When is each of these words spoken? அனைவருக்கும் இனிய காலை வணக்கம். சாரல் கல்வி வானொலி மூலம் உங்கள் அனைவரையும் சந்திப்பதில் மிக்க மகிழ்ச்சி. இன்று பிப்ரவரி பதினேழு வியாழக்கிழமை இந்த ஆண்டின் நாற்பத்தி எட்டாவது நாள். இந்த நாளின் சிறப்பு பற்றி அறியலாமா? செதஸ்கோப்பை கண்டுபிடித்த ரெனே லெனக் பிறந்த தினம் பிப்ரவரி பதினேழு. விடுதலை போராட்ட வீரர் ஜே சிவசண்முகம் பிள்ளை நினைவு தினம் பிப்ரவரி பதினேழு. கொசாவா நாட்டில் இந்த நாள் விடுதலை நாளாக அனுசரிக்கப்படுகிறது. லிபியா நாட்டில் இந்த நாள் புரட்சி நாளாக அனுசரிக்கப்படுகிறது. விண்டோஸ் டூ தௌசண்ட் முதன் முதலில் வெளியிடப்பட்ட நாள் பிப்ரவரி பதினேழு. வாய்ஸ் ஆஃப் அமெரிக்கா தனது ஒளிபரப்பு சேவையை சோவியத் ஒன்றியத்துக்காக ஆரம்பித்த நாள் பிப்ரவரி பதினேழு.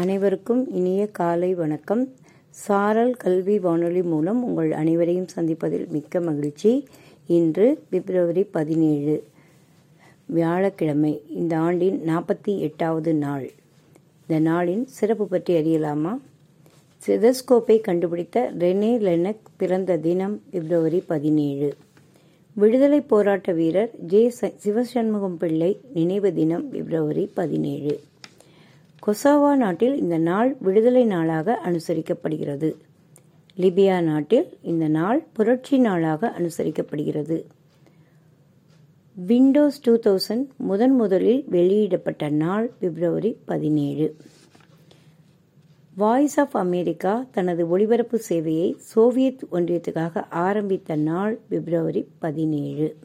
அனைவருக்கும் 0.00 0.62
இனிய 0.70 1.06
காலை 1.06 1.54
வணக்கம். 1.54 2.12
சாரல் 2.50 3.12
கல்வி 3.14 3.58
வானொலி 3.58 4.02
மூலம் 4.02 4.44
உங்கள் 4.44 4.72
அனைவரையும் 4.72 5.26
சந்திப்பதில் 5.36 5.86
மிக்க 5.88 6.20
மகிழ்ச்சி. 6.20 6.88
இன்று 7.26 7.66
பிப்ரவரி 7.90 8.42
பதினேழு 8.44 9.24
வியாழக்கிழமை 10.26 11.22
இந்த 11.28 11.56
ஆண்டின் 11.56 12.00
நாற்பத்தி 12.06 12.58
எட்டாவது 12.58 13.14
நாள். 13.14 13.50
இந்த 14.26 14.50
நாளின் 14.50 14.84
சிறப்பு 14.84 15.26
பற்றி 15.26 15.54
அறியலாமா? 15.54 16.14
செதஸ்கோப்பை 17.06 17.80
கண்டுபிடித்த 17.80 18.50
ரெனே 18.58 18.90
லெனக் 19.08 19.46
பிறந்த 19.56 19.96
தினம் 19.96 20.42
பிப்ரவரி 20.50 21.02
பதினேழு. 21.06 21.74
விடுதலை 22.54 23.00
போராட்ட 23.00 23.52
வீரர் 23.52 23.90
ஜே 23.98 24.32
சிவசண்முகம் 24.40 25.38
பிள்ளை 25.38 25.80
நினைவு 25.92 26.32
தினம் 26.34 26.68
பிப்ரவரி 26.68 27.30
பதினேழு. 27.34 28.00
கொசாவா 29.06 29.56
நாட்டில் 29.56 29.96
இந்த 29.96 30.18
நாள் 30.18 30.56
விடுதலை 30.60 31.04
நாளாக 31.04 31.58
அனுசரிக்கப்படுகிறது. 31.64 32.74
லிபியா 33.56 34.02
நாட்டில் 34.02 34.58
இந்த 34.62 34.88
நாள் 34.88 35.26
புரட்சி 35.32 35.78
நாளாக 35.78 36.34
அனுசரிக்கப்படுகிறது. 36.38 37.44
விண்டோஸ் 39.14 39.80
டூ 39.82 39.98
தௌசண்ட் 39.98 40.46
முதன் 40.56 40.94
முதலில் 40.94 41.44
வெளியிடப்பட்ட 41.48 42.28
நாள் 42.28 42.72
பிப்ரவரி 42.80 43.36
பதினேழு. 43.44 44.16
வாய்ஸ் 45.94 46.40
ஆஃப் 46.40 46.56
அமெரிக்கா 46.56 47.26
தனது 47.30 47.68
ஒளிபரப்பு 47.68 48.20
சேவையை 48.28 48.74
சோவியத் 48.76 49.44
ஒன்றியத்துக்காக 49.52 50.24
ஆரம்பித்த 50.30 50.96
நாள் 50.96 51.40
பிப்ரவரி 51.48 52.08
பதினேழு. 52.18 52.96